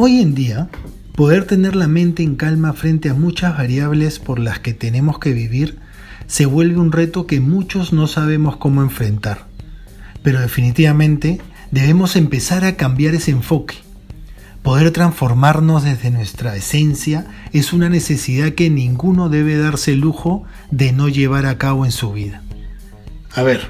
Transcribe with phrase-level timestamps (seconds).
[0.00, 0.68] Hoy en día,
[1.16, 5.32] poder tener la mente en calma frente a muchas variables por las que tenemos que
[5.32, 5.80] vivir
[6.28, 9.48] se vuelve un reto que muchos no sabemos cómo enfrentar.
[10.22, 11.40] Pero definitivamente
[11.72, 13.74] debemos empezar a cambiar ese enfoque.
[14.62, 20.92] Poder transformarnos desde nuestra esencia es una necesidad que ninguno debe darse el lujo de
[20.92, 22.44] no llevar a cabo en su vida.
[23.34, 23.66] A ver,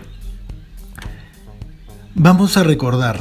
[2.15, 3.19] vamos a recordar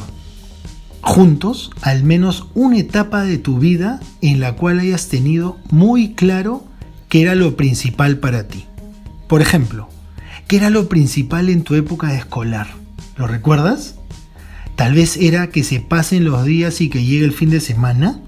[1.08, 6.68] juntos al menos una etapa de tu vida en la cual hayas tenido muy claro
[7.08, 8.66] qué era lo principal para ti.
[9.30, 9.88] Por ejemplo,
[10.50, 12.68] ¿qué era lo principal en tu época escolar?
[13.16, 13.96] ¿Lo recuerdas?
[14.76, 18.20] Tal vez era que se pasen los días y que llegue el fin de semana.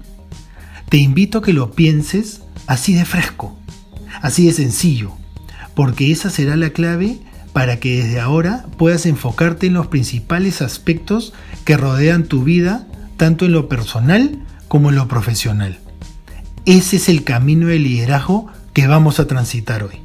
[0.88, 3.58] Te invito a que lo pienses así de fresco,
[4.22, 5.12] así de sencillo,
[5.74, 7.18] porque esa será la clave
[7.52, 11.32] para que desde ahora puedas enfocarte en los principales aspectos
[11.64, 12.86] que rodean tu vida,
[13.16, 15.78] tanto en lo personal como en lo profesional.
[16.64, 20.00] Ese es el camino de liderazgo que vamos a transitar hoy.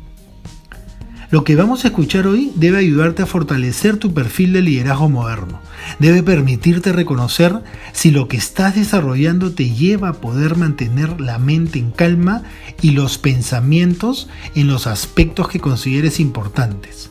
[1.31, 5.59] Lo que vamos a escuchar hoy debe ayudarte a fortalecer tu perfil de liderazgo moderno.
[5.99, 7.61] Debe permitirte reconocer
[7.93, 12.43] si lo que estás desarrollando te lleva a poder mantener la mente en calma
[12.81, 17.09] y los pensamientos en los aspectos que consideres importantes.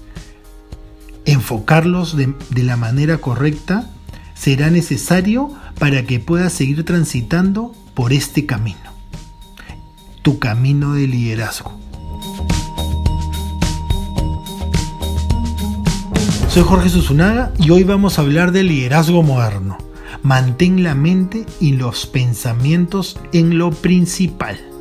[1.26, 3.90] Enfocarlos de, la manera correcta
[4.34, 8.78] será necesario para que puedas seguir transitando por este camino.
[10.22, 11.78] Tu camino de liderazgo.
[16.48, 19.78] Soy Jorge Susunaga y hoy vamos a hablar de liderazgo moderno.
[20.22, 24.73] Mantén la mente y los pensamientos en lo principal.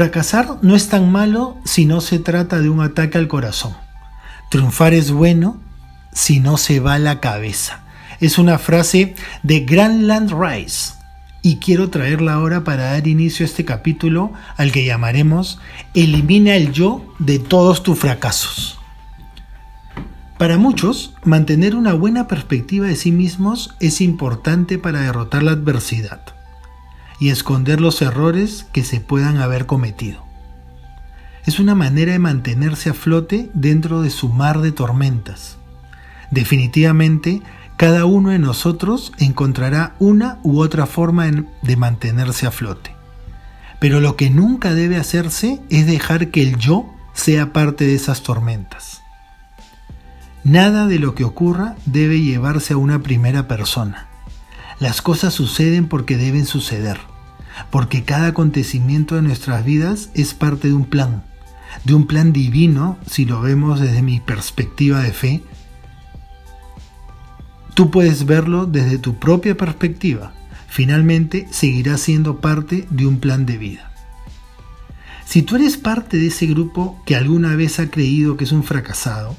[0.00, 3.74] Fracasar no es tan malo si no se trata de un ataque al corazón.
[4.50, 5.60] Triunfar es bueno
[6.10, 7.80] si no se va la cabeza.
[8.18, 10.94] Es una frase de Grandland Rice
[11.42, 15.58] y quiero traerla ahora para dar inicio a este capítulo al que llamaremos
[15.92, 18.78] Elimina el yo de todos tus fracasos.
[20.38, 26.39] Para muchos, mantener una buena perspectiva de sí mismos es importante para derrotar la adversidad
[27.20, 30.24] y esconder los errores que se puedan haber cometido.
[31.46, 35.58] Es una manera de mantenerse a flote dentro de su mar de tormentas.
[36.30, 37.42] Definitivamente,
[37.76, 41.30] cada uno de nosotros encontrará una u otra forma
[41.62, 42.94] de mantenerse a flote.
[43.78, 48.22] Pero lo que nunca debe hacerse es dejar que el yo sea parte de esas
[48.22, 49.00] tormentas.
[50.44, 54.06] Nada de lo que ocurra debe llevarse a una primera persona.
[54.78, 56.98] Las cosas suceden porque deben suceder,
[57.70, 61.22] porque cada acontecimiento de nuestras vidas es parte de un plan,
[61.84, 65.42] de un plan divino, si lo vemos desde mi perspectiva de fe.
[67.74, 70.32] Tú puedes verlo desde tu propia perspectiva.
[70.68, 73.92] Finalmente seguirá siendo parte de un plan de vida.
[75.26, 78.64] Si tú eres parte de ese grupo que alguna vez ha creído que es un
[78.64, 79.36] fracasado,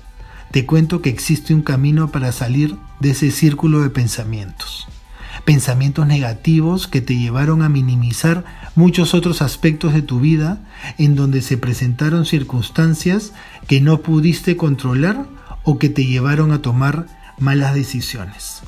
[0.52, 4.88] te cuento que existe un camino para salir de ese círculo de pensamientos
[5.46, 10.60] pensamientos negativos que te llevaron a minimizar muchos otros aspectos de tu vida
[10.98, 13.34] en donde se presentaron circunstancias
[13.68, 15.26] que no pudiste controlar
[15.64, 17.08] o que te llevaron a tomar
[17.40, 18.62] malas decisiones.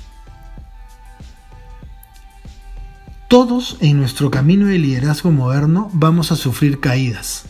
[3.28, 7.46] Todos en nuestro camino de liderazgo moderno vamos a sufrir caídas,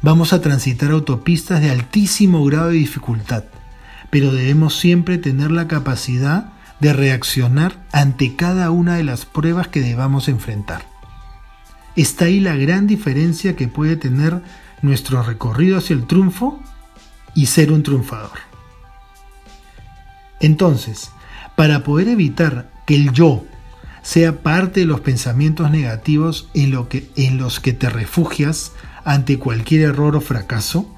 [0.00, 3.44] vamos a transitar autopistas de altísimo grado de dificultad,
[4.10, 6.53] pero debemos siempre tener la capacidad
[6.84, 10.84] de reaccionar ante cada una de las pruebas que debamos enfrentar.
[11.96, 14.42] Está ahí la gran diferencia que puede tener
[14.82, 16.60] nuestro recorrido hacia el triunfo
[17.34, 18.38] y ser un triunfador.
[20.40, 21.10] Entonces,
[21.56, 23.46] para poder evitar que el yo
[24.02, 28.72] sea parte de los pensamientos negativos en, lo que, en los que te refugias
[29.06, 30.94] ante cualquier error o fracaso,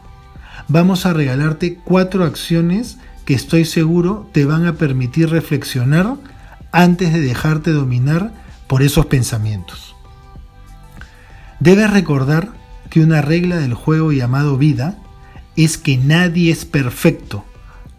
[0.67, 6.17] vamos a regalarte cuatro acciones que estoy seguro te van a permitir reflexionar
[6.73, 8.33] antes de dejarte dominar
[8.69, 9.95] por esos pensamientos.
[11.61, 12.51] Debes recordar
[12.89, 14.97] que una regla del juego llamado vida
[15.57, 17.45] es que nadie es perfecto,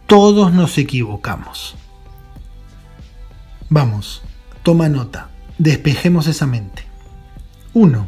[0.05, 1.75] Todos nos equivocamos.
[3.69, 4.21] Vamos,
[4.63, 6.85] toma nota, despejemos esa mente.
[7.73, 8.07] 1.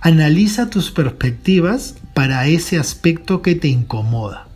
[0.00, 4.48] Analiza tus perspectivas para ese aspecto que te incomoda.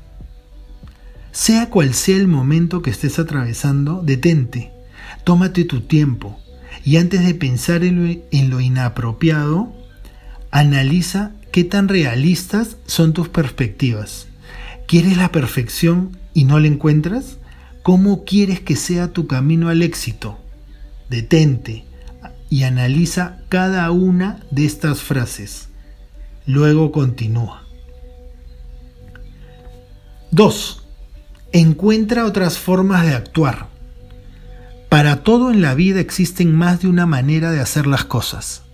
[1.37, 4.73] Sea cual sea el momento que estés atravesando, detente,
[5.23, 6.41] tómate tu tiempo
[6.83, 9.71] y antes de pensar en lo, inapropiado,
[10.51, 14.29] analiza qué tan realistas son tus perspectivas.
[14.89, 17.37] ¿Quieres la perfección y no la encuentras?
[17.83, 20.39] ¿Cómo quieres que sea tu camino al éxito?
[21.11, 21.85] Detente
[22.49, 25.69] y analiza cada una de estas frases.
[26.47, 27.63] Luego continúa.
[30.31, 30.86] 2.
[31.59, 33.69] Encuentra otras formas de actuar.
[34.91, 38.65] Para todo en la vida existen más de una manera de hacer las cosas.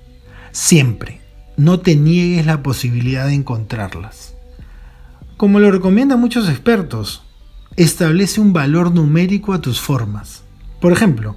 [0.50, 1.20] Siempre,
[1.56, 4.34] no te niegues la posibilidad de encontrarlas.
[5.36, 7.22] Como lo recomiendan muchos expertos,
[7.76, 10.42] establece un valor numérico a tus formas.
[10.80, 11.36] Por ejemplo,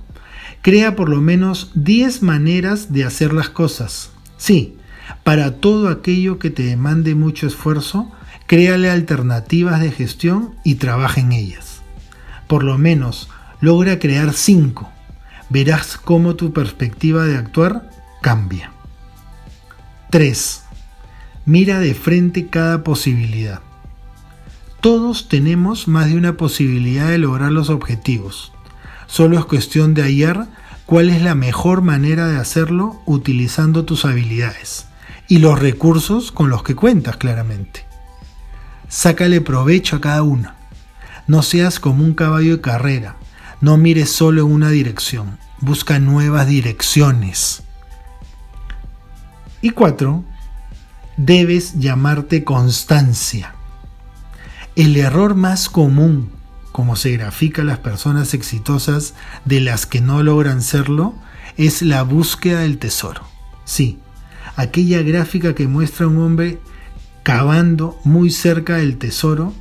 [0.63, 4.09] crea por lo menos 10 maneras de hacer las cosas.
[4.37, 4.77] Sí,
[5.23, 8.11] para todo aquello que te demande mucho esfuerzo,
[8.47, 11.81] créale alternativas de gestión y trabaja en ellas.
[12.47, 14.89] Por lo menos logra crear 5.
[15.49, 17.89] Verás cómo tu perspectiva de actuar
[18.21, 18.71] cambia.
[20.11, 20.63] 3.
[21.45, 23.61] Mira de frente cada posibilidad.
[24.81, 28.51] Todos tenemos más de una posibilidad de lograr los objetivos.
[29.07, 30.47] Solo es cuestión de hallar
[30.85, 34.85] cuál es la mejor manera de hacerlo utilizando tus habilidades
[35.27, 37.85] y los recursos con los que cuentas claramente.
[38.87, 40.55] Sácale provecho a cada una.
[41.27, 43.17] No seas como un caballo de carrera.
[43.61, 45.37] No mires solo en una dirección.
[45.59, 47.63] Busca nuevas direcciones.
[49.61, 50.23] Y cuatro,
[51.17, 53.55] debes llamarte constancia.
[54.75, 56.31] El error más común,
[56.71, 59.13] como se grafica a las personas exitosas
[59.45, 61.15] de las que no logran serlo,
[61.57, 63.23] es la búsqueda del tesoro.
[63.63, 63.99] Sí,
[64.55, 66.59] aquella gráfica que muestra a un hombre
[67.25, 69.51] cavando muy cerca del tesoro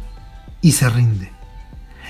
[0.61, 1.33] y se rinde.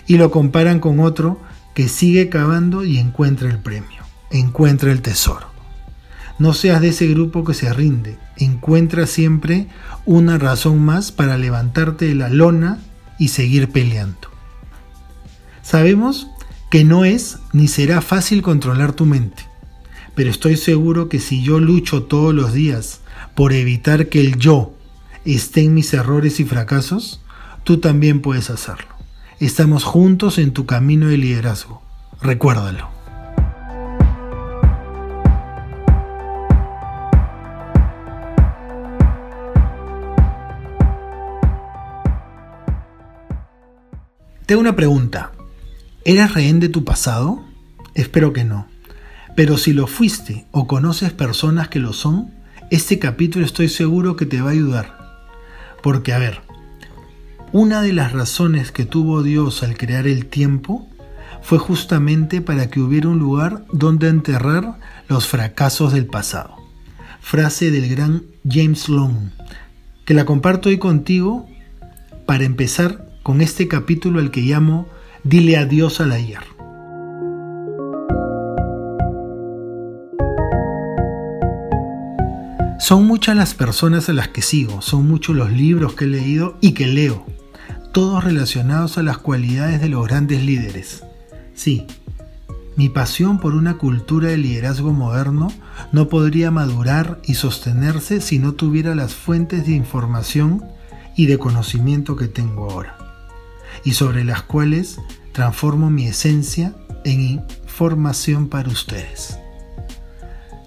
[0.08, 1.40] Y lo comparan con otro
[1.74, 4.02] que sigue cavando y encuentra el premio,
[4.32, 5.46] encuentra el tesoro.
[6.40, 9.68] No seas de ese grupo que se rinde, encuentra siempre
[10.04, 12.80] una razón más para levantarte de la lona
[13.20, 14.28] y seguir peleando.
[15.62, 16.26] Sabemos
[16.68, 19.44] que no es ni será fácil controlar tu mente,
[20.16, 23.02] pero estoy seguro que si yo lucho todos los días
[23.36, 24.74] por evitar que el yo
[25.25, 27.21] esté en mis errores y fracasos,
[27.65, 28.94] tú también puedes hacerlo.
[29.41, 31.82] Estamos juntos en tu camino de liderazgo.
[32.21, 32.88] Recuérdalo.
[44.47, 45.32] Tengo una pregunta.
[46.05, 47.43] ¿Eres rehén de tu pasado?
[47.94, 48.69] Espero que no.
[49.35, 52.31] Pero si lo fuiste o conoces personas que lo son,
[52.71, 54.94] este capítulo estoy seguro que te va a ayudar.
[55.84, 56.40] Porque, a ver,
[57.52, 60.88] una de las razones que tuvo Dios al crear el tiempo
[61.42, 64.78] fue justamente para que hubiera un lugar donde enterrar
[65.08, 66.56] los fracasos del pasado.
[67.20, 69.28] Frase del gran James Long,
[70.06, 71.46] que la comparto hoy contigo
[72.25, 74.88] para empezar con este capítulo al que llamo
[75.23, 76.53] Dile adiós al ayer.
[82.85, 86.59] Son muchas las personas a las que sigo, son muchos los libros que he leído
[86.61, 87.25] y que leo,
[87.93, 91.03] todos relacionados a las cualidades de los grandes líderes.
[91.55, 91.87] Sí,
[92.76, 95.50] mi pasión por una cultura de liderazgo moderno
[95.93, 100.62] no podría madurar y sostenerse si no tuviera las fuentes de información
[101.17, 102.99] y de conocimiento que tengo ahora
[103.83, 104.99] y sobre las cuales
[105.33, 106.75] transformo mi esencia
[107.07, 109.38] en información para ustedes.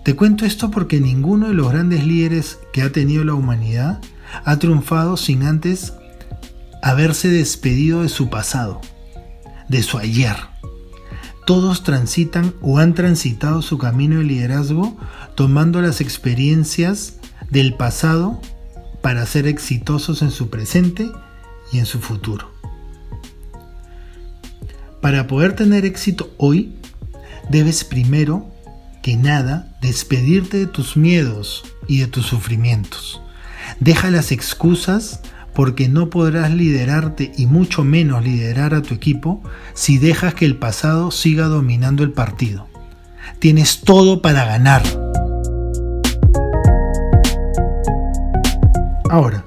[0.07, 3.99] Te cuento esto porque ninguno de los grandes líderes que ha tenido la humanidad
[4.45, 5.95] ha triunfado sin antes
[6.81, 8.79] haberse despedido de su pasado,
[9.67, 10.37] de su ayer.
[11.45, 14.95] Todos transitan o han transitado su camino de liderazgo
[15.35, 17.17] tomando las experiencias
[17.49, 18.39] del pasado
[19.01, 21.11] para ser exitosos en su presente
[21.73, 22.49] y en su futuro.
[25.01, 26.77] Para poder tener éxito hoy,
[27.49, 28.55] debes primero
[29.07, 33.21] que nada despedirte de tus miedos y de tus sufrimientos.
[33.79, 35.21] Deja las excusas
[35.53, 39.41] porque no podrás liderarte y mucho menos liderar a tu equipo
[39.73, 42.67] si dejas que el pasado siga dominando el partido.
[43.39, 44.83] Tienes todo para ganar.
[49.09, 49.45] Ahora,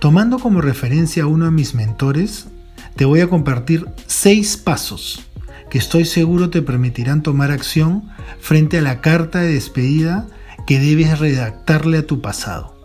[0.00, 2.48] tomando como referencia a uno de mis mentores,
[2.94, 5.29] te voy a compartir seis pasos
[5.70, 8.10] que estoy seguro te permitirán tomar acción
[8.40, 10.26] frente a la carta de despedida
[10.66, 12.76] que debes redactarle a tu pasado.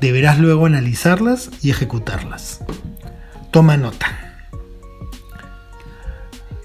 [0.00, 2.60] Deberás luego analizarlas y ejecutarlas.
[3.50, 4.06] Toma nota.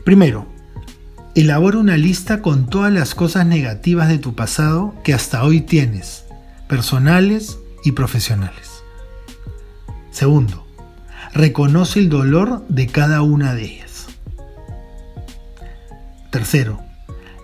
[0.03, 0.47] Primero,
[1.35, 6.25] elabora una lista con todas las cosas negativas de tu pasado que hasta hoy tienes,
[6.67, 8.83] personales y profesionales.
[10.11, 10.65] Segundo,
[11.33, 13.88] reconoce el dolor de cada una de ellas.
[16.39, 16.79] Tercero,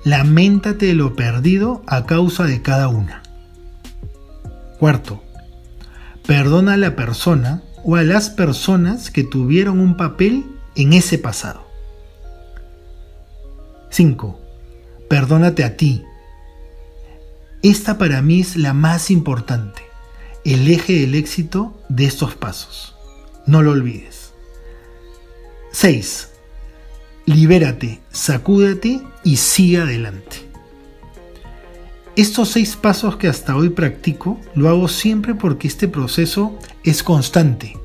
[0.05, 3.23] lamentate de lo perdido a causa de cada una.
[4.79, 5.21] Cuarto,
[6.25, 10.45] perdona a la persona o a las personas que tuvieron un papel
[10.77, 11.67] en ese pasado.
[13.89, 14.39] 5.
[15.09, 16.05] Perdónate a ti.
[17.63, 19.81] Esta para mí es la más importante,
[20.45, 22.95] el eje del éxito de estos pasos.
[23.45, 24.31] No lo olvides.
[25.73, 26.29] 6
[27.25, 30.37] libérate, sacúdete y sigue adelante.
[32.15, 37.77] Estos seis pasos que hasta hoy practico lo hago siempre porque este proceso es constante,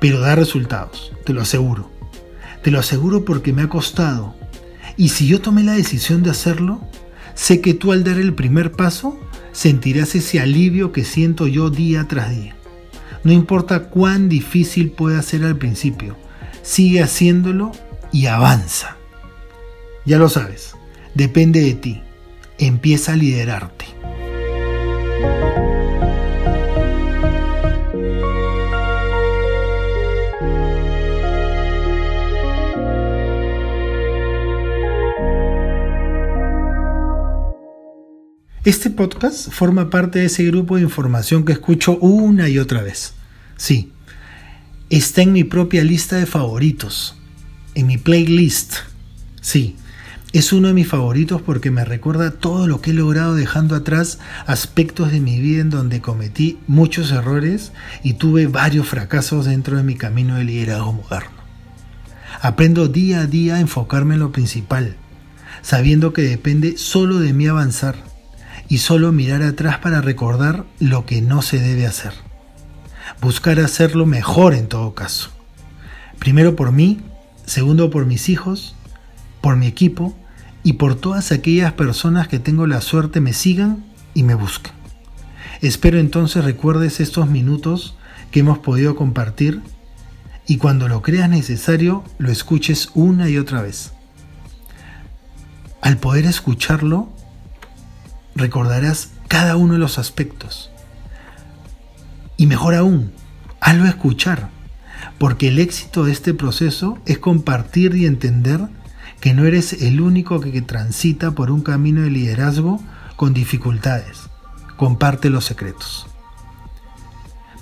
[0.00, 1.90] pero da resultados, te lo aseguro.
[2.62, 4.34] Te lo aseguro porque me ha costado.
[4.96, 6.80] Y si yo tomé la decisión de hacerlo,
[7.34, 9.20] sé que tú al dar el primer paso
[9.52, 12.56] sentirás ese alivio que siento yo día tras día.
[13.22, 16.16] No importa cuán difícil pueda ser al principio,
[16.62, 17.72] sigue haciéndolo
[18.14, 18.96] y avanza.
[20.06, 20.76] Ya lo sabes,
[21.14, 22.02] depende de ti.
[22.58, 23.86] Empieza a liderarte.
[38.64, 43.14] Este podcast forma parte de ese grupo de información que escucho una y otra vez.
[43.56, 43.92] Sí,
[44.88, 47.16] está en mi propia lista de favoritos
[47.74, 48.74] en mi playlist.
[49.40, 49.76] Sí,
[50.34, 54.18] es uno de mis favoritos porque me recuerda todo lo que he logrado dejando atrás
[54.46, 57.70] aspectos de mi vida en donde cometí muchos errores
[58.02, 61.30] y tuve varios fracasos dentro de mi camino de liderazgo moderno.
[62.40, 64.96] Aprendo día a día a enfocarme en lo principal,
[65.62, 67.94] sabiendo que depende solo de mí avanzar
[68.68, 72.12] y solo mirar atrás para recordar lo que no se debe hacer.
[73.20, 75.30] Buscar hacerlo mejor en todo caso.
[76.18, 77.00] Primero por mí
[77.46, 78.74] segundo por mis hijos,
[79.40, 80.16] por mi equipo
[80.62, 83.84] y por todas aquellas personas que tengo la suerte me sigan
[84.14, 84.72] y me busquen.
[85.60, 87.96] Espero entonces recuerdes estos minutos
[88.30, 89.60] que hemos podido compartir
[90.46, 93.92] y cuando lo creas necesario lo escuches una y otra vez.
[95.80, 97.10] Al poder escucharlo,
[98.34, 100.70] recordarás cada uno de los aspectos.
[102.36, 103.12] Y mejor aún,
[103.60, 104.48] hazlo escuchar
[105.18, 108.68] porque el éxito de este proceso es compartir y entender
[109.20, 112.82] que no eres el único que, transita por un camino de liderazgo
[113.16, 114.28] con dificultades.
[114.76, 116.06] Comparte los secretos.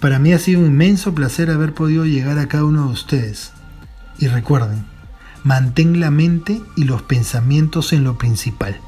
[0.00, 3.52] Para mí ha sido un inmenso placer haber podido llegar a cada uno de ustedes.
[4.18, 4.85] Y recuerden,
[5.44, 8.80] mantén la mente y los pensamientos en lo principal.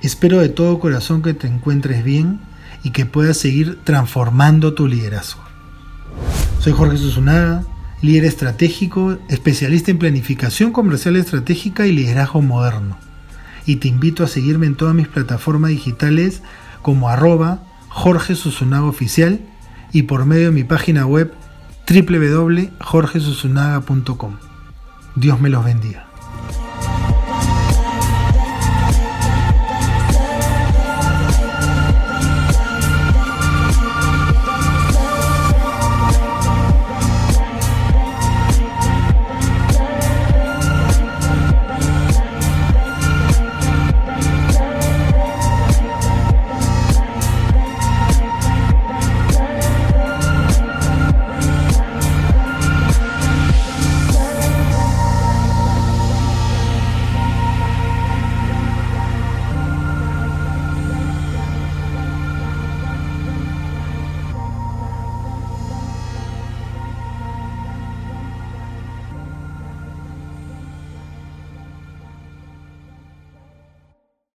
[0.00, 2.40] Espero de todo corazón que te encuentres bien
[2.82, 5.47] y que puedas seguir transformando tu liderazgo.
[6.58, 7.62] Soy Jorge Susunaga,
[8.02, 12.98] líder estratégico, especialista en planificación comercial estratégica y liderazgo moderno.
[13.64, 16.42] Y te invito a seguirme en todas mis plataformas digitales
[16.82, 19.38] como arroba Jorge Susunaga Oficial
[19.92, 21.32] y por medio de mi página web
[21.88, 24.36] www.jorgesusunaga.com.
[25.14, 26.07] Dios me los bendiga.